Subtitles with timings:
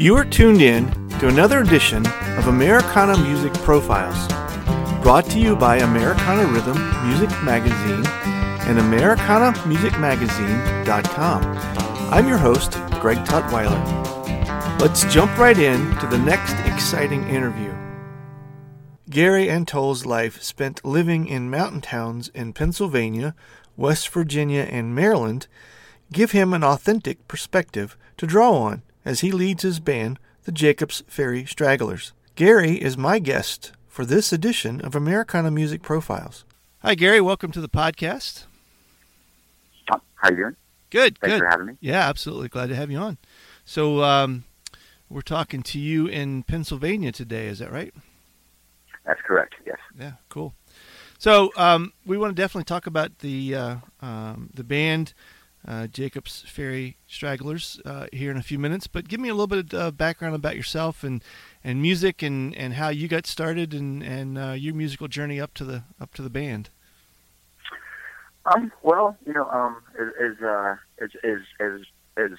[0.00, 2.06] You are tuned in to another edition
[2.38, 4.16] of Americana Music Profiles,
[5.02, 8.06] brought to you by Americana Rhythm Music Magazine
[8.66, 11.42] and AmericanaMusicMagazine.com.
[12.10, 14.80] I'm your host, Greg Tutwiler.
[14.80, 17.74] Let's jump right in to the next exciting interview.
[19.10, 23.34] Gary Antol's life spent living in mountain towns in Pennsylvania,
[23.76, 25.46] West Virginia, and Maryland
[26.10, 31.02] give him an authentic perspective to draw on as he leads his band, the Jakobs
[31.06, 32.12] Ferry Stragglers.
[32.34, 36.44] Gary is my guest for this edition of Americana Music Profiles.
[36.82, 37.20] Hi, Gary.
[37.20, 38.44] Welcome to the podcast.
[39.88, 40.56] How are you doing?
[40.90, 41.18] Good.
[41.18, 41.40] Thanks good.
[41.40, 41.76] for having me.
[41.80, 42.48] Yeah, absolutely.
[42.48, 43.18] Glad to have you on.
[43.64, 44.44] So, um,
[45.08, 47.46] we're talking to you in Pennsylvania today.
[47.46, 47.92] Is that right?
[49.04, 49.54] That's correct.
[49.66, 49.78] Yes.
[49.98, 50.12] Yeah.
[50.28, 50.54] Cool.
[51.18, 55.14] So, um, we want to definitely talk about the uh, um, the band
[55.66, 58.86] uh, Jakobs Ferry Stragglers uh, here in a few minutes.
[58.86, 61.22] But give me a little bit of uh, background about yourself and,
[61.62, 65.54] and music and, and how you got started and, and uh, your musical journey up
[65.54, 66.70] to the up to the band.
[68.46, 68.72] Um.
[68.82, 71.80] Well, you know, um, as as uh, as, as as
[72.16, 72.30] as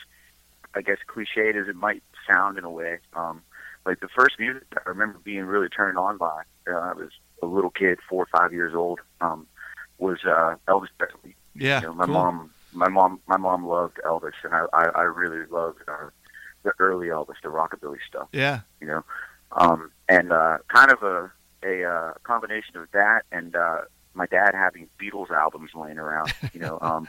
[0.73, 3.43] I guess cliched as it might sound in a way, um,
[3.85, 7.11] like the first music I remember being really turned on by, uh, I was
[7.43, 9.47] a little kid, four or five years old, um,
[9.99, 11.35] was uh, Elvis Presley.
[11.53, 12.13] Yeah, you know, my cool.
[12.13, 16.09] mom my mom my mom loved Elvis, and I I, I really loved uh,
[16.63, 18.27] the early Elvis, the rockabilly stuff.
[18.31, 19.03] Yeah, You know,
[19.53, 21.31] um, and uh, kind of a
[21.63, 23.81] a uh, combination of that and uh,
[24.13, 26.33] my dad having Beatles albums laying around.
[26.53, 27.07] You know, um,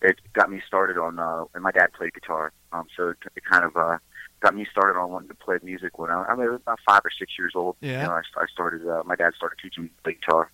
[0.00, 1.18] it got me started on.
[1.18, 3.98] Uh, and my dad played guitar, um, so it, it kind of uh,
[4.40, 7.10] got me started on wanting to play music when I, I was about five or
[7.16, 7.76] six years old.
[7.80, 8.02] Yeah.
[8.02, 8.86] You know, I, I started.
[8.86, 10.50] Uh, my dad started teaching me to play guitar,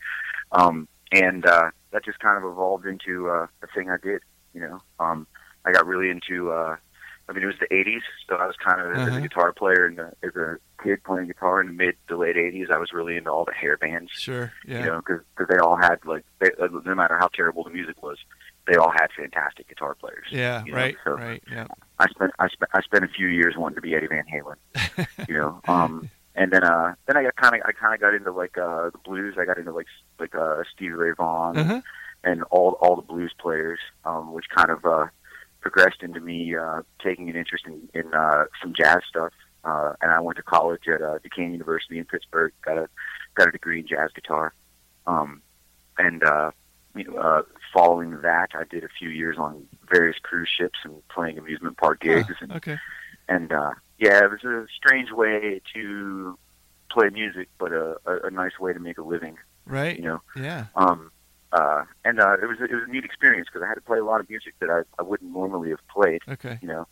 [0.53, 4.23] um, and uh, that just kind of evolved into uh, a thing I did
[4.55, 4.81] you know.
[5.01, 5.27] Um,
[5.65, 6.51] I got really into.
[6.53, 6.77] Uh,
[7.31, 9.19] I mean, it was the '80s, so I was kind of Uh-huh.
[9.19, 12.37] a guitar player and uh, as a kid playing guitar in the mid to late
[12.37, 12.71] '80s.
[12.71, 14.51] I was really into all the hair bands, sure.
[14.67, 17.71] Yeah, you know, because they all had like, they, uh, no matter how terrible the
[17.71, 18.17] music was,
[18.67, 20.27] they all had fantastic guitar players.
[20.31, 21.43] yeah, you know, right, so- right.
[21.53, 21.67] Yeah,
[21.99, 25.07] I spent I spent I spent a few years wanting to be Eddie Van Halen,
[25.29, 25.61] you know.
[25.69, 28.57] Um, and then uh, then I got kind of I kind of got into like
[28.57, 29.35] uh, the blues.
[29.39, 29.89] I got into like
[30.19, 31.81] like uh, Stevie Ray Vaughan uh-huh.
[32.29, 35.07] And all all the blues players, um, which kind of uh,
[35.61, 39.33] progressed into me uh, taking an interest in, in uh, some jazz stuff.
[39.65, 42.53] Uh, and I went to college at uh, Duquesne University in Pittsburgh.
[42.65, 42.89] Got a
[43.35, 44.53] got a degree in jazz guitar.
[45.07, 45.43] Um,
[45.97, 46.51] and uh,
[46.95, 47.43] you know, uh,
[47.75, 52.01] following that, I did a few years on various cruise ships and playing amusement park
[52.01, 52.29] gigs.
[52.29, 52.77] Huh, And, okay.
[53.29, 56.39] and uh, yeah, it was a strange way to
[56.91, 59.37] play music, but a, a, a nice way to make a living.
[59.67, 59.97] Right.
[59.97, 60.23] You know.
[60.37, 60.67] Yeah.
[60.77, 61.11] Um,
[61.53, 63.99] uh, and uh, it was it was a neat experience because I had to play
[63.99, 66.59] a lot of music that I, I wouldn't normally have played, Okay.
[66.61, 66.87] you know,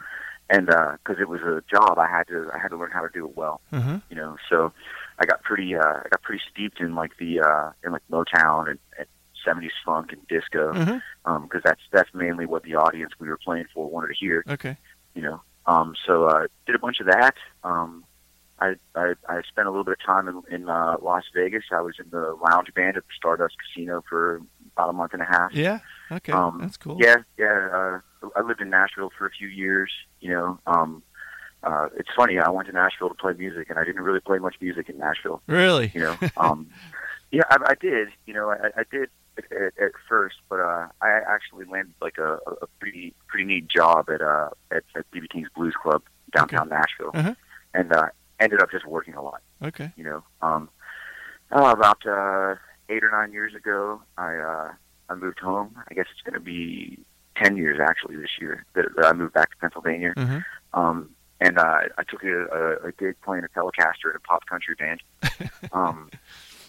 [0.49, 3.11] and because it was a job, I had to I had to learn how to
[3.13, 3.99] do it well, Uh-huh.
[4.11, 4.37] you know.
[4.49, 4.73] So
[5.19, 8.71] I got pretty uh, I got pretty steeped in like the uh, in like Motown
[8.71, 9.07] and, and
[9.47, 11.61] 70s funk and disco because Uh-huh.
[11.65, 14.77] that's that's mainly what the audience we were playing for wanted to hear, Okay.
[15.15, 15.41] you know.
[15.67, 17.35] Um, so uh, did a bunch of that.
[17.65, 18.05] Um,
[18.59, 21.65] I, I I spent a little bit of time in, in uh, Las Vegas.
[21.71, 24.41] I was in the lounge band at the Stardust Casino for
[24.73, 25.53] about a month and a half.
[25.53, 25.81] Yeah.
[26.11, 26.33] Okay.
[26.33, 26.97] Um, That's cool.
[27.01, 27.69] Yeah, yeah.
[27.73, 29.91] Uh, I lived in Nashville for a few years.
[30.21, 31.03] You know, um,
[31.63, 32.39] uh, it's funny.
[32.39, 34.99] I went to Nashville to play music, and I didn't really play much music in
[34.99, 35.43] Nashville.
[35.47, 35.91] Really.
[35.95, 36.69] You know, um,
[37.31, 38.09] yeah, I, I did.
[38.27, 42.17] You know, I, I did at, at, at first, but uh, I actually landed like
[42.19, 46.03] a, a pretty pretty neat job at uh at, at BB King's Blues Club
[46.35, 47.35] downtown Nashville, Uh-huh.
[47.75, 48.07] and uh,
[48.41, 49.93] ended up just working a lot Okay.
[49.97, 50.23] you know.
[50.43, 50.69] Um,
[51.53, 52.57] oh, about uh,
[52.89, 54.73] eight or nine years ago, I uh,
[55.09, 55.77] I moved home.
[55.89, 56.99] I guess it's going to be
[57.37, 60.15] ten years actually this year that, that I moved back to Pennsylvania.
[60.17, 60.41] Uh-huh.
[60.75, 61.11] Um,
[61.41, 64.75] and uh, I took a, a, a gig playing a Telecaster in a pop country
[64.75, 65.03] band.
[65.73, 66.11] um,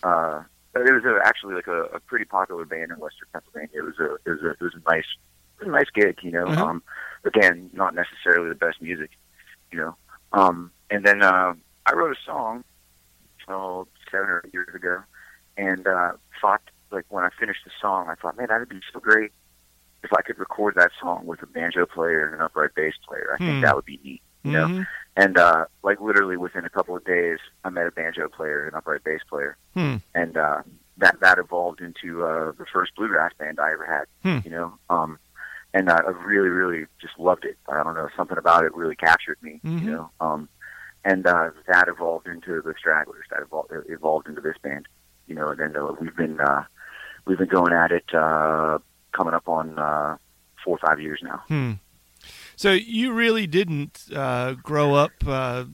[0.04, 0.44] uh,
[0.76, 3.70] it was a, actually like a, a pretty popular band in Western Pennsylvania.
[3.74, 5.06] It was a it was a, it was a nice
[5.60, 6.48] it was a nice gig, you know.
[6.48, 6.66] Uh-huh.
[6.66, 6.84] Um,
[7.24, 9.12] again, not necessarily the best music,
[9.72, 9.96] you know.
[10.34, 11.54] Um, and then uh,
[11.86, 12.64] I wrote a song
[13.50, 15.02] oh seven or eight years ago,
[15.58, 16.12] and uh,
[16.42, 16.62] thought
[16.92, 19.32] like when I finished the song, I thought, man, that'd be so great
[20.04, 23.34] if I could record that song with a banjo player and an upright bass player.
[23.34, 23.46] I Hmm.
[23.50, 24.68] think that would be neat, you know.
[24.68, 24.88] Mhm.
[25.18, 28.74] and uh, like literally within a couple of days, I met a banjo player, and
[28.74, 29.96] an upright bass player, Hmm.
[30.14, 30.62] and uh,
[30.98, 34.06] that that evolved into uh, the first bluegrass band I ever had.
[34.24, 34.40] Hmm.
[34.46, 35.20] You know, um,
[35.74, 37.58] and I I really, really just loved it.
[37.68, 39.60] I don't know, something about it really captured me.
[39.66, 39.82] Mhm.
[39.82, 40.50] You know, um,
[41.08, 43.24] and uh, that evolved into the Stragglers.
[43.30, 44.88] That evolved, evolved into this band.
[45.26, 46.66] You know, and then uh, we've been uh,
[47.26, 48.80] we've been going at it, uh,
[49.14, 50.18] coming up on uh,
[50.64, 51.44] four or five years now.
[51.48, 51.74] Hmm.
[52.58, 55.66] So you really didn't uh, grow up uh,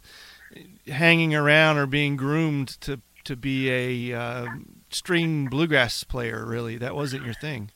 [0.88, 3.72] hanging around or being groomed to to be
[4.12, 4.46] a uh,
[4.92, 6.46] string bluegrass player.
[6.46, 7.72] Really, that wasn't your thing.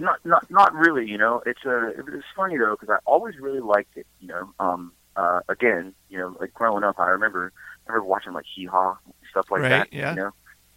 [0.00, 3.58] not not not really you know it's a it's funny though because i always really
[3.58, 7.52] liked it you know um uh again you know like growing up i remember
[7.86, 8.96] i remember watching like hee haw
[9.30, 10.10] stuff like Right, that yeah.
[10.10, 10.30] you know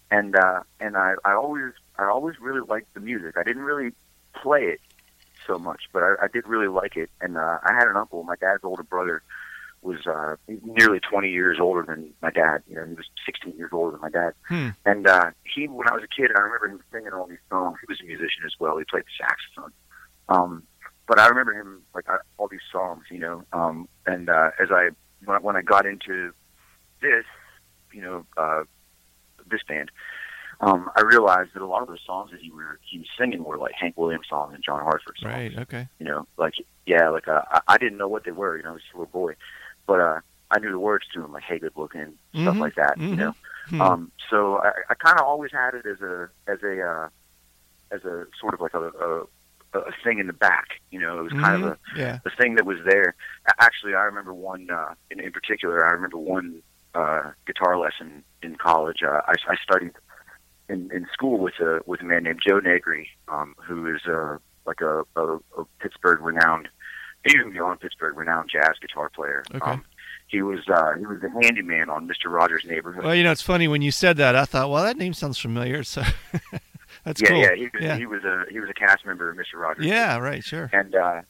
[0.10, 3.92] and uh and i i always i always really liked the music i didn't really
[4.42, 4.80] play it
[5.48, 8.24] so much but i, I did really like it and uh i had an uncle
[8.24, 9.22] my dad's older brother
[9.84, 13.72] was uh nearly 20 years older than my dad you know he was 16 years
[13.74, 14.70] older than my dad Hmm.
[14.86, 17.78] and uh, he, when I was a kid, I remember him singing all these songs.
[17.82, 18.78] He was a musician as well.
[18.78, 19.72] He played the saxophone.
[20.30, 20.64] Um,
[21.08, 22.06] but I remember him like
[22.38, 23.44] all these songs, you know.
[23.54, 24.90] Um, and uh, as I
[25.26, 26.34] when, I when I got into
[27.02, 27.26] this,
[27.92, 28.64] you know, uh,
[29.50, 29.92] this band,
[30.62, 33.44] um, I realized that a lot of those songs that he were he was singing
[33.44, 35.58] were like Hank Williams songs and John Hartford songs Right.
[35.60, 35.88] Okay.
[36.00, 36.54] you know, like
[36.86, 38.98] yeah, like uh, I, I didn't know what they were, you know, I was a
[38.98, 39.34] little boy,
[39.88, 40.20] but uh,
[40.52, 43.10] I knew the words to them, like "Hey, good looking," stuff Mhm, like that, mhm.
[43.10, 43.36] you know.
[43.68, 43.82] Hmm.
[43.82, 47.10] Um, so I, I kind of always had it as a as a uh,
[47.92, 49.24] as a sort of like a, a
[49.74, 51.20] a thing in the back, you know.
[51.20, 52.20] It was kind of a yeah.
[52.24, 53.16] the thing that was there.
[53.60, 55.86] Actually, I remember one uh, in, in particular.
[55.86, 56.62] I remember one
[56.94, 59.02] uh, guitar lesson in college.
[59.04, 59.92] Uh, I, I studied
[60.70, 64.38] in, in school with a with a man named Joe Negri, um, who is uh,
[64.66, 66.70] like a, a, a Pittsburgh renowned,
[67.28, 69.44] even beyond Pittsburgh renowned jazz guitar player.
[69.54, 69.72] Okay.
[69.72, 69.86] Um,
[70.28, 73.04] he was uh, he was the handyman on Mister Rogers' Neighborhood.
[73.04, 74.36] Well, you know, it's funny when you said that.
[74.36, 75.84] I thought, well, that name sounds familiar.
[75.84, 76.04] So
[77.04, 77.38] that's yeah, cool.
[77.38, 77.98] yeah, he, was yeah.
[77.98, 79.86] he was a he was a cast member of Mister Rogers.
[79.86, 80.44] Yeah, Right.
[80.44, 80.70] Sure.
[80.74, 81.22] and uh,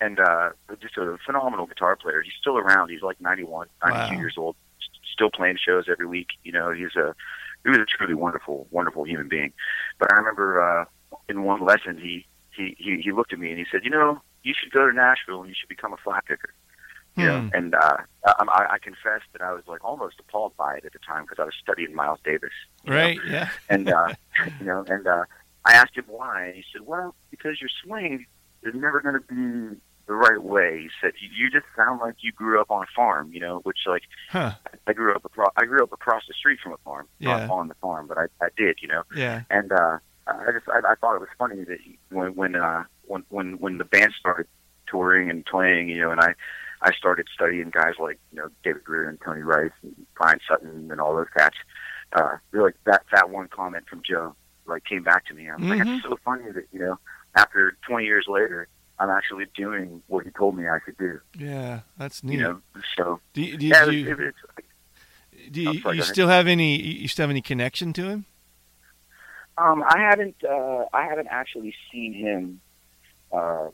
[0.00, 0.50] and uh,
[0.80, 2.20] just a phenomenal guitar player.
[2.22, 2.90] He's still around.
[2.90, 4.20] He's like 91, 92 Wow.
[4.20, 4.56] years old,
[5.12, 6.28] still playing shows every week.
[6.42, 7.14] You know, he's a
[7.62, 9.52] he was a truly wonderful, wonderful human being.
[9.98, 10.84] But I remember uh,
[11.28, 14.20] in one lesson, he, he he he looked at me and he said, "You know,
[14.42, 16.52] you should go to Nashville and you should become a flat picker."
[17.16, 17.48] You know, Hmm.
[17.54, 20.92] and uh, I, I, I confess that I was like almost appalled by it at
[20.92, 22.50] the time because I was studying Miles Davis.
[22.82, 22.96] you know?
[22.96, 23.18] Right.
[23.24, 23.50] Yeah.
[23.70, 24.08] and uh,
[24.60, 25.24] you know, and uh,
[25.64, 28.26] I asked him why, and he said, "Well, because your swing
[28.62, 32.16] is never going to be the right way." He said, "You, you just sound like
[32.20, 34.52] you grew up on a farm, you know, which like Huh.
[34.86, 37.38] I grew up across, I grew up across the street from a farm, Yeah.
[37.46, 39.42] not on the farm, but I, I did, you know." Yeah.
[39.50, 42.84] And uh, I just I, I thought it was funny that he, when when uh,
[43.06, 44.46] when when when the band started
[44.86, 46.34] touring and playing, you know, and I.
[46.82, 50.90] I started studying guys like you know David Grier and Tony Rice and Bryan Sutton
[50.90, 51.56] and all those cats.
[52.12, 54.34] Uh, really, like that that one comment from Joe
[54.66, 55.48] like came back to me.
[55.48, 55.96] I'm like, Mhm.
[55.98, 56.98] it's so funny that you know
[57.34, 58.68] after 20 years later,
[58.98, 61.20] I'm actually doing what he told me I should do.
[61.36, 61.80] Yeah.
[61.98, 62.34] That's neat.
[62.34, 62.60] You know,
[62.96, 64.34] so do you, do you, yeah, do you, it,
[65.52, 66.80] do you, sorry, you still have any?
[66.80, 68.26] You still have any connection to him?
[69.58, 72.60] Um, I haven't uh, I haven't actually seen him
[73.32, 73.68] uh,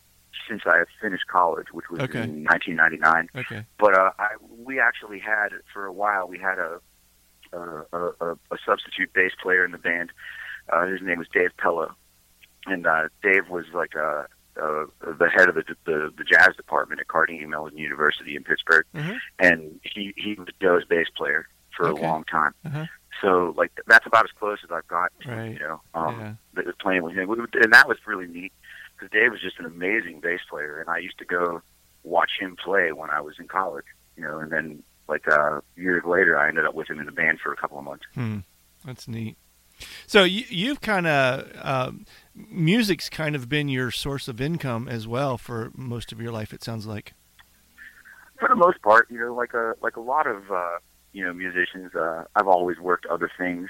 [0.48, 2.22] since I finished college, which was Okay.
[2.22, 3.28] in 1999.
[3.36, 3.64] Okay.
[3.78, 4.28] But uh, I,
[4.64, 6.80] we actually had for a while we had a
[7.52, 7.58] a,
[7.92, 10.10] a, a a substitute bass player in the band.
[10.68, 11.92] Uh, his name was Dave Pellow,
[12.66, 14.24] and uh, Dave was like uh,
[14.60, 18.84] uh, the head of the, the the jazz department at Carnegie Mellon University in Pittsburgh,
[18.94, 19.18] Mhm.
[19.38, 22.00] and he he was Joe's bass player for Okay.
[22.02, 22.54] a long time.
[22.64, 22.86] Uh-huh.
[23.20, 25.10] So like that's about as close as I've got.
[25.22, 25.52] to, Right.
[25.52, 26.62] You know, um, yeah.
[26.80, 28.52] playing with him, and that was really neat
[28.96, 31.62] because Dave was just an amazing bass player, and I used to go
[32.04, 33.84] watch him play when I was in college.
[34.16, 37.12] You know, and then like uh, years later, I ended up with him in the
[37.12, 38.04] band for a couple of months.
[38.14, 38.38] Hmm.
[38.84, 39.36] That's neat.
[40.06, 45.06] So you, you've kind of um, music's kind of been your source of income as
[45.06, 46.52] well for most of your life.
[46.52, 47.14] It sounds like.
[48.38, 50.78] For the most part, you know, like a like a lot of uh,
[51.12, 53.68] you know musicians, uh, I've always worked other things.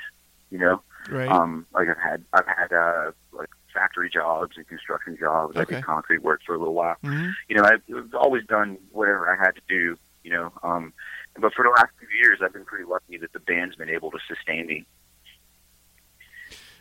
[0.51, 1.29] You know, Right.
[1.31, 5.57] um, like I've had I've had uh, like factory jobs and construction jobs.
[5.57, 6.97] I did concrete work for a little while.
[7.03, 7.83] hmm you know, I've
[8.15, 10.53] always done whatever I had to do, you know.
[10.63, 10.93] Um,
[11.39, 14.11] but for the last few years, I've been pretty lucky that the band's been able
[14.11, 14.87] to sustain me.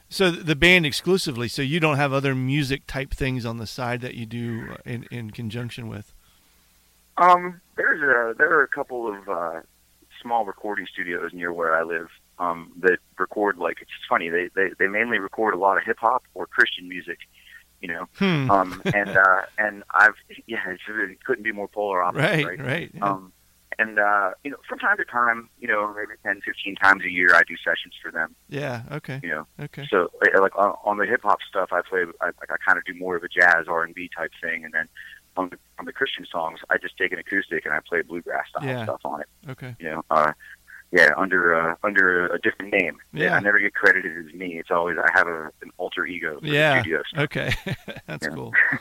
[0.09, 1.47] So the band exclusively.
[1.47, 5.05] So you don't have other music type things on the side that you do in
[5.11, 6.13] in conjunction with.
[7.17, 9.61] Um, there's a there are a couple of uh,
[10.21, 12.07] small recording studios near where I live
[12.39, 15.97] um, that record like it's funny they, they they mainly record a lot of hip
[15.99, 17.19] hop or Christian music,
[17.81, 18.05] you know.
[18.17, 18.49] Hmm.
[18.49, 20.15] Um, and uh, and I've
[20.47, 22.45] yeah, it's, it couldn't be more polar opposite, right.
[22.45, 22.59] right?
[22.59, 22.91] Right.
[22.95, 23.05] yeah.
[23.05, 23.31] Um,
[23.79, 27.09] and uh, you know, from time to time, you know, maybe 10, 15 times a
[27.09, 28.35] year, I do sessions for them.
[28.49, 28.83] Yeah.
[28.91, 29.19] Okay.
[29.23, 29.87] You know, Okay.
[29.89, 30.09] so
[30.39, 32.93] like on, on the hip hop stuff, I play, I, like I kind of do
[32.93, 34.87] more of a jazz R and B type thing, and then
[35.37, 38.49] on the on the Christian songs, I just take an acoustic and I play bluegrass
[38.49, 38.83] style Yeah.
[38.83, 39.27] stuff on it.
[39.49, 39.75] Okay.
[39.79, 40.33] You know, uh,
[40.91, 42.97] yeah, under uh, under a different name.
[43.13, 43.35] Yeah.
[43.35, 44.57] I never get credited as me.
[44.59, 46.39] It's always I have a, an alter ego.
[46.39, 46.75] For Yeah.
[46.75, 47.23] The studio stuff.
[47.25, 47.53] Okay.
[48.07, 48.33] That's Yeah.
[48.35, 48.53] cool.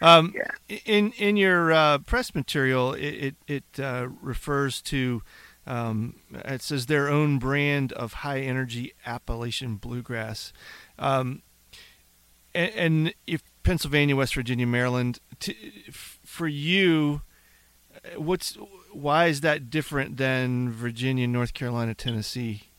[0.00, 0.78] Um, Yeah.
[0.84, 5.22] In in your uh, press material, it it, it uh, refers to
[5.66, 10.52] um, it says their own brand of high energy Appalachian bluegrass,
[10.98, 11.42] um,
[12.54, 17.22] and, and if Pennsylvania, West Virginia, Maryland, t- f- for you,
[17.94, 18.56] uh, what's
[18.92, 22.70] why is that different than Virginia, North Carolina, Tennessee?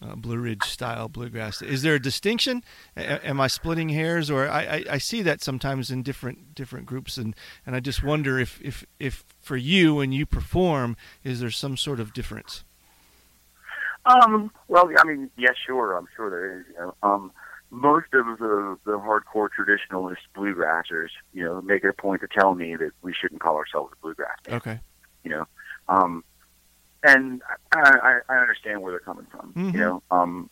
[0.00, 1.60] Uh, Blue Ridge style bluegrass.
[1.60, 2.62] Is there a distinction?
[2.96, 6.86] A- am I splitting hairs, or I, I, I see that sometimes in different different
[6.86, 7.34] groups, and,
[7.66, 11.76] and I just wonder if, if if for you when you perform, is there some
[11.76, 12.62] sort of difference?
[14.06, 15.96] Um, well, I mean, yeah, sure.
[15.96, 16.66] I'm sure there is.
[16.68, 17.32] You know, um,
[17.70, 22.54] most of the the hardcore traditionalist bluegrassers, you know, make it a point to tell
[22.54, 24.56] me that we shouldn't call ourselves a bluegrass band.
[24.58, 24.80] Okay.
[25.24, 25.46] You know,
[25.88, 26.24] um,
[27.08, 29.52] and I, I, I understand where they're coming from.
[29.54, 29.72] Mhm.
[29.72, 30.50] You know, um,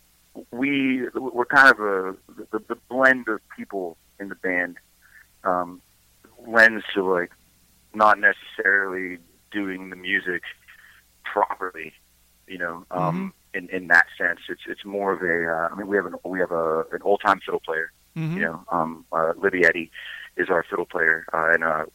[0.51, 2.15] we we're kind of a
[2.51, 4.77] the, the blend of people in the band
[5.43, 5.81] um,
[6.47, 7.31] lends to like
[7.93, 9.17] not necessarily
[9.51, 10.43] doing the music
[11.23, 11.93] properly.
[12.47, 15.51] You know, um, in in that sense, it's it's more of a.
[15.51, 17.91] Uh, I mean, we have an we have a an old time fiddle player.
[18.15, 18.37] Mm-hmm.
[18.37, 19.91] You know, um, uh, Libby Eddy
[20.37, 21.85] is our fiddle player, uh, and uh,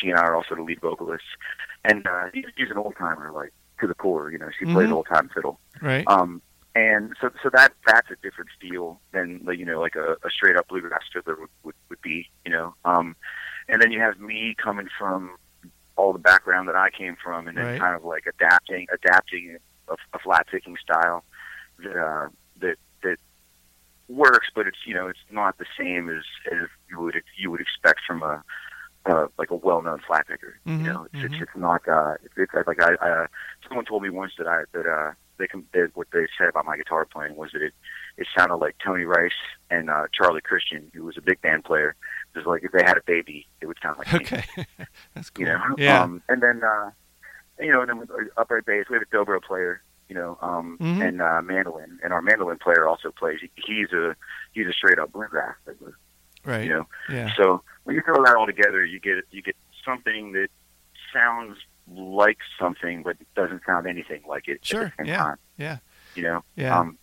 [0.00, 1.26] she and I are also the lead vocalists.
[1.84, 4.30] And uh, he's, he's an old timer, like to the core.
[4.30, 4.92] You know, she plays Mhm.
[4.92, 5.58] old time fiddle.
[5.80, 6.04] Right.
[6.06, 6.42] Um,
[6.74, 10.56] and so, so that that's a different feel than you know, like a, a straight
[10.56, 12.28] up bluegrass fiddler would, would, would be.
[12.44, 13.16] You know, um,
[13.68, 15.36] and then you have me coming from
[15.96, 17.80] all the background that I came from, and then Right.
[17.80, 21.24] kind of like adapting, adapting a, a flat picking style
[21.82, 22.28] that uh,
[22.60, 23.16] that that
[24.08, 27.60] works, but it's you know it's not the same as as you would you would
[27.60, 28.42] expect from a
[29.06, 30.58] uh, like a well-known flat picker.
[30.66, 31.24] Mhm, You know, it's, mhm.
[31.32, 31.86] it's it's not.
[31.88, 33.26] Uh, it's, it's like I, uh,
[33.66, 36.76] someone told me once that I that uh, they that what they said about my
[36.76, 37.72] guitar playing was that it
[38.16, 39.32] it sounded like Tony Rice
[39.70, 41.94] and uh, Charlie Christian, who was a big band player.
[42.34, 44.20] It was like if they had a baby, it would sound like me.
[44.20, 44.44] Okay.
[45.14, 45.46] That's cool.
[45.46, 46.02] You know, Yeah.
[46.02, 46.90] Um, and then uh,
[47.58, 49.82] you know, and then with our upright bass, we have a dobro player.
[50.08, 51.06] You know, um, Mhm.
[51.06, 53.38] and uh, mandolin, and our mandolin player also plays.
[53.54, 54.16] He's a
[54.52, 55.94] he's a straight up bluegrass fiddler.
[56.44, 56.64] Right.
[56.64, 57.32] You know, Yeah.
[57.36, 60.48] so when you throw that all together, you get you get something that
[61.12, 61.58] sounds
[61.92, 65.36] like something, but doesn't sound anything like it Sure, at the same yeah, time.
[65.56, 65.78] yeah.
[66.14, 66.78] You know, Yeah.
[66.78, 66.98] um,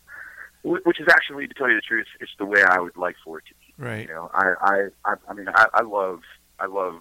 [0.63, 3.39] which is actually, to tell you the truth, it's the way I would like for
[3.39, 3.73] it to be.
[3.83, 4.07] right.
[4.07, 6.21] You know, I I I, I mean, I, I love
[6.59, 6.95] I love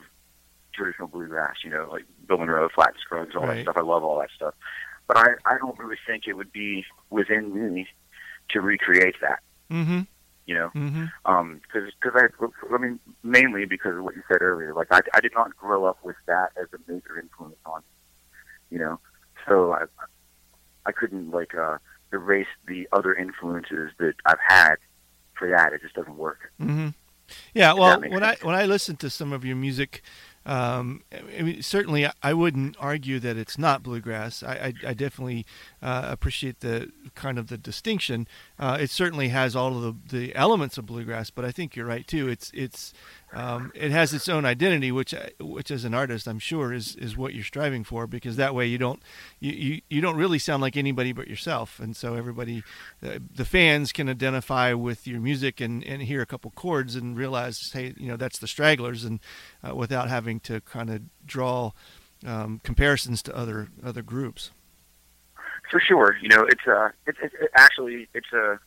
[0.74, 1.56] traditional bluegrass.
[1.64, 3.56] You know, like Bill Monroe, Flatt Scruggs, all Right.
[3.56, 3.76] that stuff.
[3.76, 4.54] I love all that stuff,
[5.06, 7.88] but I I don't really think it would be within me
[8.50, 9.40] to recreate that.
[9.70, 10.00] Mm-hmm.
[10.46, 11.04] You know, Mm-hmm.
[11.24, 14.72] um, because cause I, I mean, mainly because of what you said earlier.
[14.72, 18.36] Like, I, I did not grow up with that as a major influence on me,
[18.70, 19.00] you know.
[19.48, 19.84] So I,
[20.86, 21.78] I couldn't like uh,
[22.12, 24.76] erase the other influences that I've had
[25.34, 25.72] for that.
[25.72, 26.52] It just doesn't work.
[26.60, 26.88] Mm-hmm.
[27.54, 30.02] Yeah, well, when I when I listen to some of your music,
[30.44, 34.44] um, I mean, certainly I wouldn't argue that it's not bluegrass.
[34.44, 34.52] I,
[34.84, 35.44] I, I definitely
[35.82, 38.28] uh, appreciate the kind of the distinction.
[38.58, 41.84] Uh, it certainly has all of the, the elements of bluegrass, but I think you're
[41.84, 42.26] right too.
[42.28, 42.94] It's it's
[43.34, 46.96] um, it has its own identity, which I- which as an artist I'm sure is,
[46.96, 49.02] is what you're striving for, because that way you don't
[49.40, 52.62] you, you, you don't really sound like anybody but yourself, and so everybody
[53.04, 57.16] uh, the fans can identify with your music and, and hear a couple chords and
[57.16, 59.20] realize, hey, you know, that's the Stragglers, and
[59.68, 61.72] uh, without having to kind of draw
[62.24, 64.50] um, comparisons to other other groups.
[65.70, 68.58] For sure, you know, it's uh, it's it's it, actually it's a.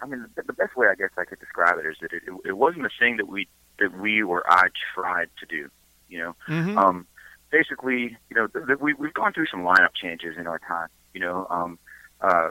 [0.00, 2.22] I mean, the, the best way I guess I could describe it is that it,
[2.26, 3.48] it, it wasn't a thing that we
[3.78, 5.68] that we or I tried to do.
[6.08, 6.78] You know, Mm-hmm.
[6.78, 7.06] um,
[7.50, 10.88] basically, you know, th- th- we, we've gone through some lineup changes in our time,
[11.14, 11.78] you know, um,
[12.20, 12.50] uh,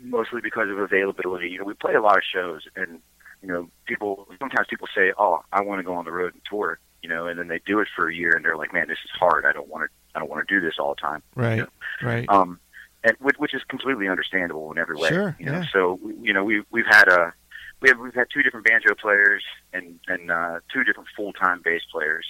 [0.00, 1.48] mostly because of availability.
[1.48, 3.00] You know, we play a lot of shows and,
[3.42, 6.42] you know, people, sometimes people say, oh, I want to go on the road and
[6.48, 8.88] tour, you know, and then they do it for a year and they're like, man,
[8.88, 9.44] this is hard.
[9.46, 11.22] I don't want to, I don't want to do this all the time.
[11.34, 12.06] right, yeah.
[12.06, 12.28] right.
[12.28, 12.58] Um,
[13.04, 15.08] and which, which is completely understandable in every way.
[15.08, 15.64] Sure, You know, yeah.
[15.72, 17.32] so you know we we've had a
[17.80, 19.42] we have we've had two different banjo players
[19.72, 22.26] and and uh, two different full time bass players.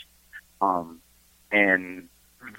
[0.60, 1.00] Um,
[1.50, 2.08] and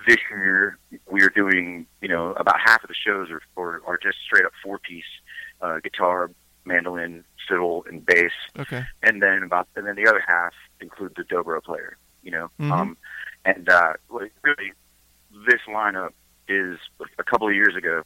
[0.08, 0.78] this year
[1.10, 4.46] we are doing you know about half of the shows are are, are just straight
[4.46, 5.04] up four piece
[5.62, 6.30] uh, guitar,
[6.66, 8.84] mandolin, fiddle, and bass okay.
[9.02, 11.98] and then about and then the other half include the dobro player.
[12.22, 12.72] You know, Mhm.
[12.72, 12.98] um,
[13.44, 14.72] and uh, really,
[15.48, 16.12] this lineup
[16.48, 16.78] is
[17.18, 18.04] a couple of years ago.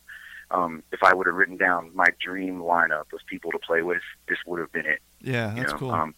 [0.49, 4.01] Um, if I would have written down my dream lineup of people to play with,
[4.29, 4.99] this would have been it.
[5.21, 5.91] Yeah, You that's know, cool.
[5.91, 6.15] Um,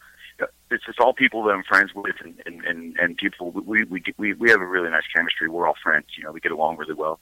[0.71, 4.03] it's just all people that I'm friends with, and and and, and people we, we
[4.17, 5.49] we we have a really nice chemistry.
[5.49, 6.05] We're all friends.
[6.17, 7.19] You know, we get along really well,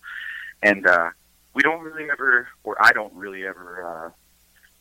[0.62, 1.10] and uh,
[1.54, 4.12] we don't really ever, or I don't really ever, uh,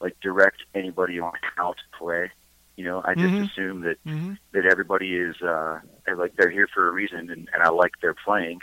[0.04, 2.30] like direct anybody on how to play.
[2.76, 3.50] You know, I just Mhm.
[3.50, 5.80] assume that hmm that everybody is uh
[6.16, 8.60] like they're here for a reason and, and I like their playing.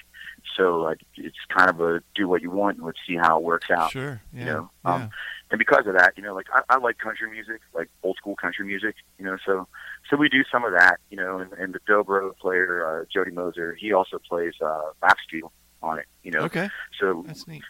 [0.55, 3.43] So like it's kind of a do what you want and let's see how it
[3.43, 3.91] works out.
[3.91, 4.21] Sure.
[4.33, 4.39] Yeah.
[4.39, 4.93] You know, yeah.
[4.95, 5.09] um,
[5.51, 8.35] And because of that, you know, like I, I like country music, like old school
[8.35, 9.67] country music, you know, so
[10.09, 13.31] so we do some of that, you know, and, and the dobro player, uh, Jody
[13.31, 16.39] Moser, he also plays uh lap steel on it, you know.
[16.41, 16.69] okay.
[16.99, 17.25] So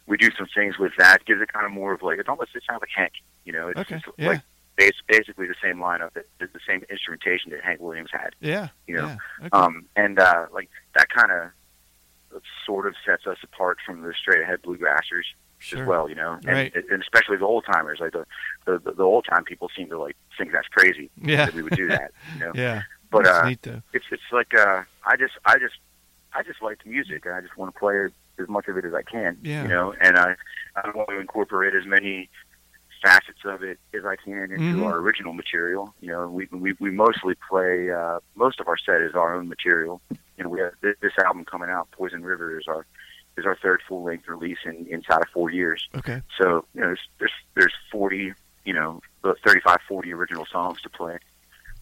[0.06, 2.52] we do some things with that, gives it kind of more of like it's almost
[2.56, 3.14] it sounds like Hank,
[3.46, 3.96] you know, it's, Okay.
[3.96, 4.28] it's Yeah.
[4.30, 4.42] like
[4.78, 8.68] bas- basically the same lineup that the same instrumentation that Hank Williams had Yeah.
[8.88, 9.18] you know, Yeah.
[9.48, 9.50] Okay.
[9.52, 11.50] um, and uh, like that kind of
[12.66, 15.24] sort of sets us apart from the straight ahead bluegrassers
[15.60, 15.82] sure.
[15.82, 16.74] as well, you know, and, Right.
[16.76, 18.00] and especially the old timers.
[18.00, 18.26] Like the,
[18.66, 21.46] the the old time people seem to like think that's crazy Yeah.
[21.46, 22.52] that we would do that, you know.
[22.56, 22.84] Yeah.
[23.12, 25.76] But That's uh, neat it's it's like uh, I just I just
[26.34, 28.06] I just like the music, and I just want to play
[28.40, 29.62] as much of it as I can, Yeah.
[29.62, 30.36] you know, and I
[30.76, 32.30] I want to incorporate as many
[33.04, 34.86] facets of it as I can into Mhm.
[34.86, 35.94] our original material.
[36.00, 39.48] You know, we we we mostly play uh, most of our set is our own
[39.48, 40.02] material.
[40.38, 42.86] You know, we have this, this album coming out, Poison River, is our
[43.38, 45.88] is our third full length release in inside of four years.
[45.96, 46.22] Okay.
[46.40, 48.34] So you know, there's there's, there's 40,
[48.66, 51.18] you know, 35, 40 original songs to play.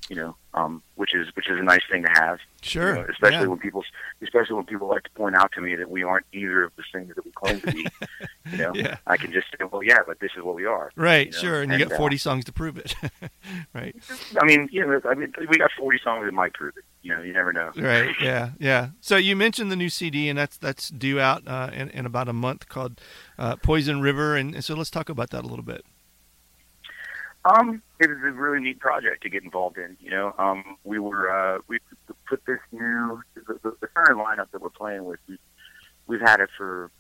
[0.10, 2.40] You know, um, which is which is a nice thing to have.
[2.40, 2.96] you Sure.
[2.96, 3.48] know, especially yeah.
[3.48, 3.84] when people,
[4.22, 6.84] especially when people like to point out to me that we aren't either of the
[6.92, 7.88] things that we claim to be.
[8.52, 8.98] you know, Yeah.
[9.08, 10.92] I can just say, well, yeah, but this is what we are.
[10.96, 11.28] Right.
[11.28, 11.62] you know, sure.
[11.62, 12.94] And you and, got uh, 40 songs to prove it.
[13.74, 13.96] right.
[14.40, 16.84] I mean, you know, I mean, we got 40 songs that might prove it.
[17.04, 17.72] You know, you never know.
[17.76, 18.14] Right.
[18.22, 18.52] Yeah.
[18.60, 18.90] Yeah.
[19.00, 22.28] So you mentioned the new CD, and that's that's due out uh, in, in about
[22.28, 23.00] a month, called
[23.40, 24.36] uh, Poison River.
[24.36, 25.84] And, and so let's talk about that a little bit.
[27.44, 29.98] Um, it was a really neat project to get involved in.
[30.00, 31.80] You know, um, we were uh, we
[32.28, 35.20] put this new the, the, the current lineup that we're playing with.
[35.28, 35.38] We,
[36.08, 36.92] we've had it for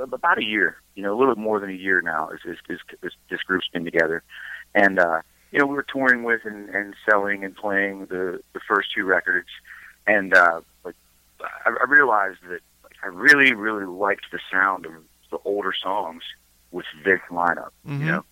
[0.00, 0.76] about a year.
[0.94, 2.30] You know, a little bit more than a year now.
[2.30, 4.22] Is is, is, is this group's been together,
[4.74, 8.60] and uh, you know, we were touring with and, and selling and playing the the
[8.66, 9.48] first two records,
[10.06, 10.96] and uh, like
[11.66, 14.92] I, I realized that like, I really really liked the sound of
[15.30, 16.22] the older songs
[16.70, 17.70] with this lineup.
[17.86, 18.00] Mhm.
[18.00, 18.24] You know.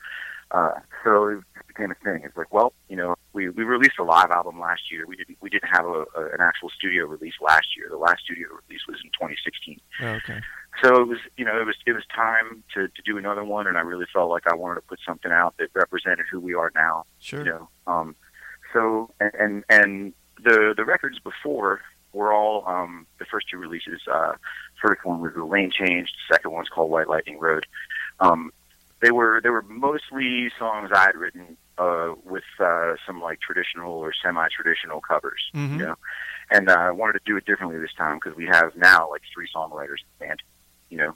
[0.53, 1.43] Uh, so
[1.89, 2.23] became thing.
[2.25, 5.07] It's like, well, you know, we, we released a live album last year.
[5.07, 7.89] We didn't we didn't have a, a, an actual studio release last year.
[7.91, 9.81] The last studio release was in 2016.
[10.03, 10.41] Oh, okay.
[10.83, 13.67] So it was you know it was it was time to, to do another one,
[13.67, 16.55] and I really felt like I wanted to put something out that represented who we
[16.55, 17.05] are now.
[17.19, 17.41] Sure.
[17.41, 18.17] You know, um,
[18.73, 20.13] so and and, and
[20.43, 21.81] the the records before
[22.13, 24.01] were all um, the first two releases.
[24.13, 24.33] Uh,
[24.83, 26.09] first one was the Lane Change.
[26.29, 27.67] The second one's called White Lightning Road.
[28.19, 28.53] Um,
[29.01, 33.95] they were they were mostly songs I had written uh, with uh, some like traditional
[33.95, 35.73] or semi-traditional covers, Mhm.
[35.73, 35.97] you know.
[36.51, 39.23] And uh, I wanted to do it differently this time because we have now like
[39.33, 40.43] three songwriters in the band,
[40.91, 41.15] you know.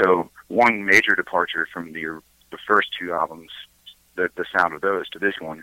[0.00, 3.50] So one major departure from the the first two albums,
[4.16, 5.58] the the sound of those to this one,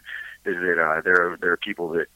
[0.46, 2.08] is that uh, there are there are people that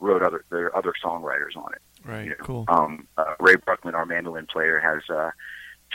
[0.00, 1.82] wrote other there are other songwriters on it.
[2.04, 2.24] Right.
[2.24, 2.64] You know, Cool.
[2.68, 5.30] Um, uh, Ray Bruckman, our mandolin player, has uh,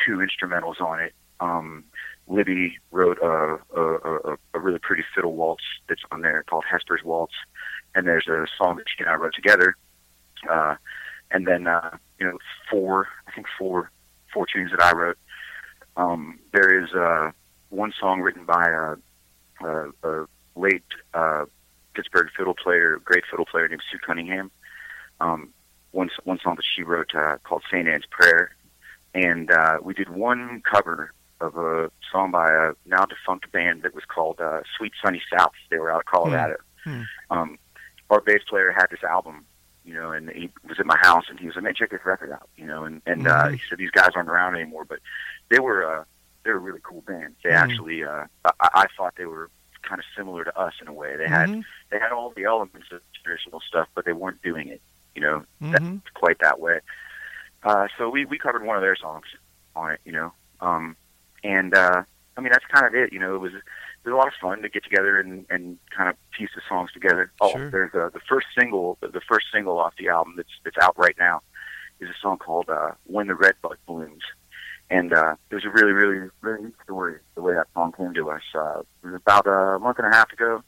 [0.05, 1.13] two instrumentals on it.
[1.39, 1.83] Um,
[2.27, 7.03] Libby wrote a, a, a, a really pretty fiddle waltz that's on there called Hesper's
[7.03, 7.33] Waltz,
[7.95, 9.75] and there's a song that she and I wrote together.
[10.49, 10.75] Uh,
[11.31, 12.37] and then uh, you know
[12.69, 13.91] four, I think four,
[14.33, 15.17] four tunes that I wrote.
[15.97, 17.31] Um, there is uh,
[17.69, 20.83] one song written by a, a, a late
[21.13, 21.45] uh,
[21.93, 24.51] Pittsburgh fiddle player, great fiddle player named Sue Cunningham.
[25.19, 25.49] Um,
[25.91, 28.55] one one song that she wrote uh, called Saint Anne's Prayer,
[29.13, 31.11] and uh, we did one cover
[31.43, 35.51] of a song by a now defunct band that was called uh, Sweet Sunny South.
[35.69, 36.55] They were out of Colorado.
[36.83, 37.01] Hmm.
[37.29, 37.57] Um,
[38.09, 39.45] our bass player had this album,
[39.85, 42.05] you know, and he was at my house, and he was like, "Man, check this
[42.05, 43.53] record out," you know, and and uh, Mhm.
[43.53, 44.99] he said these guys aren't around anymore, but
[45.49, 46.03] they were uh,
[46.43, 47.35] they were a really cool band.
[47.43, 47.57] They Mhm.
[47.63, 49.49] actually, uh, I, I thought they were
[49.81, 51.15] kind of similar to us in a way.
[51.17, 51.63] They had Mhm.
[51.89, 54.81] they had all the elements of traditional stuff, but they weren't doing it,
[55.15, 56.01] you know, Mhm.
[56.13, 56.79] quite that way.
[57.63, 59.25] Uh, so we, we covered one of their songs
[59.75, 60.33] on it, you know.
[60.59, 60.97] Um,
[61.43, 62.03] and uh,
[62.37, 63.35] I mean that's kind of it, you know.
[63.35, 66.15] It was it was a lot of fun to get together and, and kind of
[66.37, 67.31] piece the songs together.
[67.41, 67.69] Oh, Sure.
[67.71, 71.15] there's a, the first single, the first single off the album that's that's out right
[71.19, 71.39] now
[71.99, 74.23] is a song called uh, "When the Red Bud Blooms,"
[74.89, 78.13] and uh, it was a really, really, really neat story the way that song came
[78.13, 78.41] to us.
[78.53, 80.63] Uh, it was about a month and a half ago.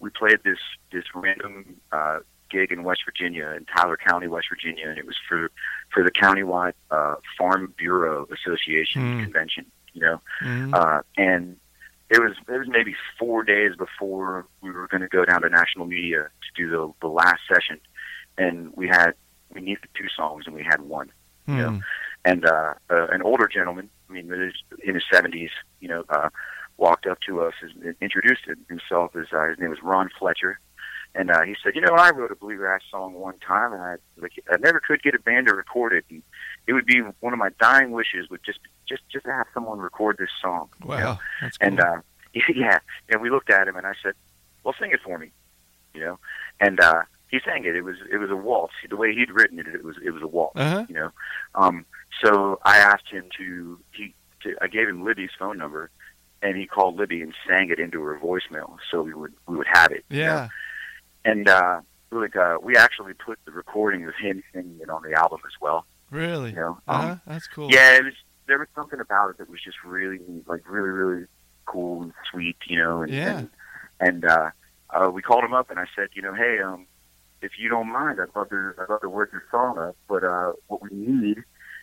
[0.00, 0.58] We played this
[0.90, 2.18] this random uh,
[2.50, 5.50] gig in West Virginia, in Tyler County, West Virginia, and it was for
[5.94, 9.22] for the countywide uh, Farm Bureau Association Mm.
[9.24, 9.66] convention.
[9.92, 10.74] You know, Mhm.
[10.74, 11.56] uh, and
[12.10, 15.48] it was it was maybe four days before we were going to go down to
[15.48, 17.80] national media to do the the last session,
[18.38, 19.12] and we had
[19.54, 21.10] we needed two songs and we had one.
[21.46, 21.56] Hmm.
[21.58, 21.80] know,
[22.24, 24.32] And uh, uh, an older gentleman, I mean,
[24.84, 25.50] in his seventies,
[25.80, 26.28] you know, uh,
[26.76, 30.58] walked up to us and introduced himself as uh, his name was Ron Fletcher.
[31.14, 33.96] And uh, he said, "You know, I wrote a bluegrass song one time, and I
[34.16, 36.06] like I never could get a band to record it.
[36.08, 36.22] And
[36.66, 38.60] it would be one of my dying wishes would just
[38.92, 40.68] just just have someone record this song.
[40.82, 40.94] you know?
[40.96, 41.68] Wow, that's cool.
[41.68, 41.96] And uh,
[42.54, 42.78] yeah,
[43.08, 44.14] and we looked at him, and I said,
[44.64, 45.30] "Well, sing it for me,"
[45.94, 46.18] you know.
[46.60, 47.74] And uh, he sang it.
[47.76, 48.74] It was it was a waltz.
[48.88, 50.58] The way he'd written it, it was it was a waltz.
[50.60, 50.84] uh-huh.
[50.88, 51.10] You know.
[51.54, 51.84] Um,
[52.22, 55.90] so I asked him to he to, I gave him Libby's phone number,
[56.42, 59.68] and he called Libby and sang it into her voicemail, so we would we would
[59.72, 60.04] have it.
[60.10, 60.24] you know?
[60.24, 60.48] Yeah.
[61.24, 65.12] And uh, like uh, we actually put the recording of him singing it on the
[65.18, 65.86] album as well.
[66.10, 66.50] Really.
[66.50, 66.78] You know.
[66.88, 67.16] Uh Um, huh.
[67.26, 67.68] That's cool.
[67.70, 68.14] yeah, it was,
[68.52, 71.24] there was something about it that was just really, like, really, really
[71.64, 73.00] cool and sweet, you know.
[73.00, 73.38] And, Yeah.
[73.38, 73.50] And,
[73.98, 74.50] and uh,
[74.90, 76.86] uh, we called him up, and I said, you know, hey, um,
[77.40, 80.22] if you don't mind, I'd love to, I'd love to work your song up, but
[80.22, 81.38] uh, what we need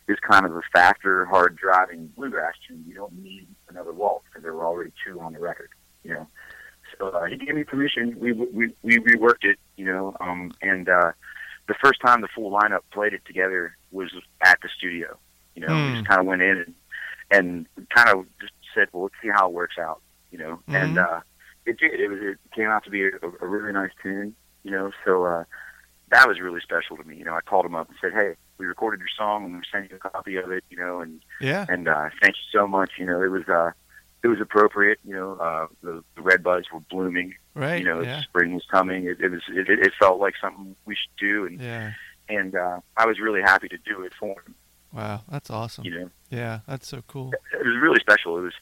[0.07, 2.85] is kind of a faster, hard driving bluegrass tune.
[2.87, 5.69] You don't need another waltz because there were already two on the record,
[6.03, 6.27] you know.
[6.99, 8.15] So uh, he gave me permission.
[8.19, 11.13] We we we reworked it, you know, um, and uh,
[11.67, 15.17] the first time the full lineup played it together was at the studio.
[15.59, 15.95] You know, we Hmm.
[15.95, 16.75] just kind of went in and
[17.31, 20.01] and kind of just said, well, let's see how it works out.
[20.31, 21.03] You know, and Mhm.
[21.17, 21.19] uh,
[21.65, 21.99] it did.
[21.99, 24.35] It was it came out to be a, a really nice tune.
[24.63, 25.43] You know, so uh,
[26.09, 27.17] that was really special to me.
[27.17, 29.61] You know, I called him up and said, hey, we recorded your song and we
[29.71, 30.63] sent you a copy of it.
[30.69, 31.65] You know, and Yeah.
[31.67, 32.91] and uh, thank you so much.
[32.97, 33.71] You know, it was uh,
[34.23, 34.99] it was appropriate.
[35.05, 37.35] You know, uh, the, the red buds were blooming.
[37.53, 37.79] Right.
[37.79, 38.21] You know, yeah.
[38.21, 39.05] spring was coming.
[39.05, 41.91] It, it was it, it felt like something we should do, and Yeah.
[42.29, 44.55] and uh, I was really happy to do it for him.
[44.93, 45.21] Wow.
[45.29, 45.85] That's awesome.
[45.85, 46.59] You know, Yeah.
[46.67, 47.31] That's so cool.
[47.53, 48.37] it was really special.
[48.37, 48.53] It was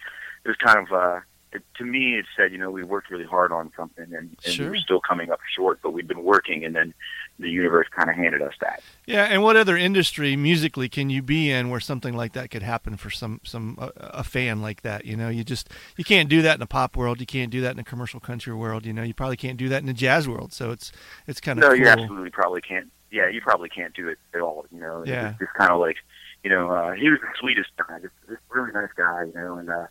[0.45, 1.19] it was kind of uh,
[1.53, 2.15] it, to me.
[2.15, 4.69] It said, you know, we worked really hard on something, and, and we Sure.
[4.69, 6.93] were still coming up short, but we'd been working, and then
[7.39, 8.81] the universe kind of handed us that.
[9.05, 12.63] Yeah, and what other industry musically can you be in where something like that could
[12.63, 15.05] happen for some some a, a fan like that?
[15.05, 17.19] You know, you just you can't do that in a pop world.
[17.21, 18.85] You can't do that in a commercial country world.
[18.85, 20.51] You know, you probably can't do that in the jazz world.
[20.53, 20.91] So it's
[21.27, 21.77] it's kind of No, cool.
[21.77, 22.91] you absolutely probably can't.
[23.09, 24.65] Yeah, you probably can't do it at all.
[24.71, 25.29] You know, Yeah.
[25.29, 25.95] it's just kind of like,
[26.43, 29.23] you know, uh, he was the sweetest guy, just, just really nice guy.
[29.25, 29.87] You know, and uh,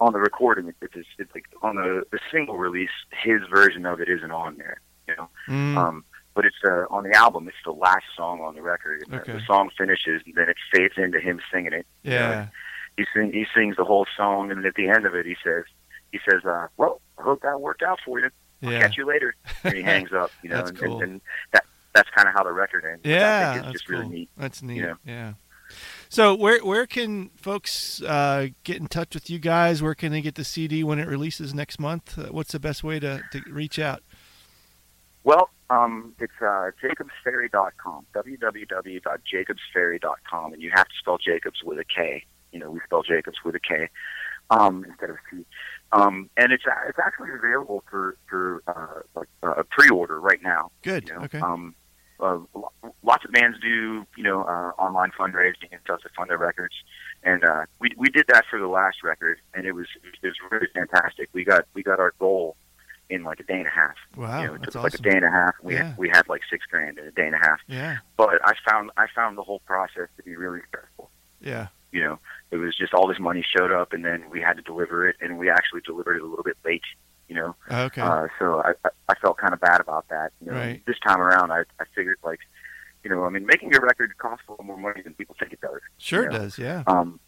[0.00, 2.90] on the recording, it's it's like on the the single release,
[3.22, 4.80] his version of it isn't on there.
[5.08, 7.46] You know, Mm, um, but it's uh, on the album.
[7.48, 9.04] It's the last song on the record.
[9.12, 9.32] Okay.
[9.32, 11.86] The song finishes, and then it fades into him singing it.
[12.02, 12.46] you know, yeah.
[12.96, 15.64] he sing, he sings the whole song, and at the end of it, he says,
[16.12, 18.30] he says, uh, "Well, I hope that worked out for you.
[18.64, 18.80] I'll Yeah.
[18.80, 20.30] catch you later." And he hangs up.
[20.42, 21.00] You know, That's and, cool.
[21.02, 21.20] and, and
[21.52, 23.02] that that's kind of how the record ends.
[23.04, 23.98] Yeah, think is that's just cool.
[24.00, 24.30] really neat.
[24.36, 24.80] That's neat.
[24.80, 24.96] know?
[25.06, 25.32] Yeah.
[26.08, 29.82] So where where can folks uh, get in touch with you guys?
[29.82, 32.18] Where can they get the CD when it releases next month?
[32.18, 34.02] Uh, what's the best way to, to reach out?
[35.24, 42.24] Well, um, it's uh, jakobsferry.com, www.jakobsferry.com, and you have to spell Jacobs with a K.
[42.52, 43.88] You know, we spell Jacobs with a K
[44.50, 45.44] um, instead of C.
[45.92, 50.42] Um, and it's uh, it's actually available for for uh, like uh, a pre-order right
[50.42, 50.70] now.
[50.82, 51.08] Good.
[51.08, 51.40] You know, Okay.
[51.40, 51.74] um,
[52.20, 52.38] uh,
[53.02, 56.74] lots of bands do you know uh, online fundraising and stuff to fund their records,
[57.22, 59.86] and uh, we we did that for the last record, and it was
[60.22, 61.28] it was really fantastic.
[61.32, 62.56] We got we got our goal
[63.08, 63.94] in like a day and a half.
[64.16, 64.40] wow.
[64.40, 65.54] you know, it took like a day and a half.
[65.62, 65.94] We Yeah.
[65.96, 67.60] we had like six grand in a day and a half.
[67.68, 67.98] Yeah.
[68.16, 71.10] But I found I found the whole process to be really stressful.
[71.40, 71.68] Yeah.
[71.92, 72.18] You know,
[72.50, 75.16] it was just all this money showed up, and then we had to deliver it,
[75.20, 76.82] and we actually delivered it a little bit late.
[77.28, 78.00] You know, Okay.
[78.02, 78.72] uh, so I,
[79.08, 80.32] I felt kind of bad about that.
[80.40, 80.82] You know, Right.
[80.86, 82.40] this time around, I I figured like,
[83.02, 85.52] you know, I mean, making a record costs a little more money than people think
[85.52, 85.80] it does.
[85.98, 86.38] sure you it know.
[86.38, 86.58] does.
[86.58, 86.82] Yeah.
[86.86, 87.18] Um,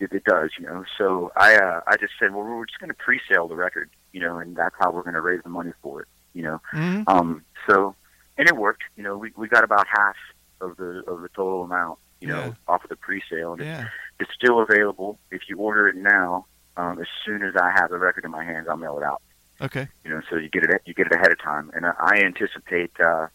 [0.00, 0.84] it, it does, you know.
[0.98, 4.20] So I uh, I just said, well, we're just going to pre-sale the record, you
[4.20, 6.60] know, and that's how we're going to raise the money for it, you know.
[6.70, 7.96] hmm Um, so,
[8.36, 8.82] and it worked.
[8.96, 10.16] You know, we we got about half
[10.60, 13.88] of the of the total amount, you know, off of the pre-sale, and Yeah.
[14.20, 15.18] it's still available.
[15.30, 18.44] If you order it now, um, as soon as I have the record in my
[18.44, 19.20] hands, I'll mail it out.
[19.60, 19.88] Okay.
[20.04, 22.14] You know, so you get it you get it ahead of time, and I, I
[22.24, 22.92] anticipate.
[23.00, 23.26] Uh,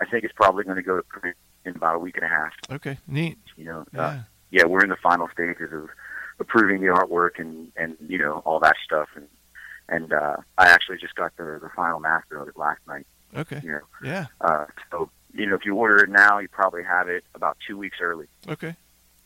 [0.00, 2.28] I think it's probably going to go to print in about a week and a
[2.28, 2.52] half.
[2.70, 2.98] Okay.
[3.06, 3.36] Neat.
[3.56, 4.00] You know, Yeah.
[4.00, 4.18] uh,
[4.50, 5.88] yeah, we're in the final stages of
[6.40, 9.26] approving the artwork and and you know all that stuff, and
[9.88, 13.06] and uh, I actually just got the the final master of it last night.
[13.36, 13.60] Okay.
[13.62, 13.80] You know.
[14.02, 14.26] Yeah.
[14.40, 17.76] Uh, so, you know, if you order it now, you probably have it about two
[17.76, 18.26] weeks early.
[18.48, 18.74] Okay.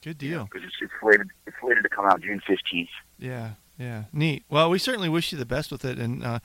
[0.02, 0.44] Good deal.
[0.50, 2.88] Because it's, it's slated, it's slated to come out June 15th.
[3.20, 3.50] Yeah,
[3.82, 4.44] yeah, neat.
[4.48, 6.38] Well, we certainly wish you the best with it, and uh,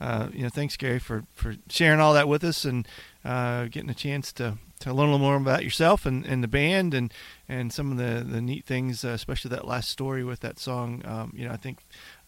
[0.00, 2.86] uh, you know, thanks, Gary, for, for sharing all that with us and
[3.24, 6.48] uh, getting a chance to to learn a little more about yourself and, and the
[6.48, 7.12] band and,
[7.48, 11.00] and some of the, the neat things, uh, especially that last story with that song.
[11.06, 11.78] Um, you know, I think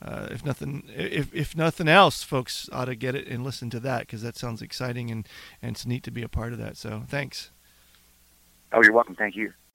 [0.01, 3.81] uh, if nothing if, if nothing else, folks ought to get it and listen to
[3.81, 5.29] that because that sounds exciting and,
[5.61, 6.77] and it's neat to be a part of that.
[6.77, 7.51] So thanks.
[8.73, 9.17] Oh, you're welcome.
[9.17, 9.53] Thank you.